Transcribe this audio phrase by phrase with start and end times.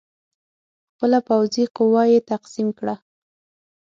[0.91, 2.95] خپله پوځي قوه یې تقسیم کړه.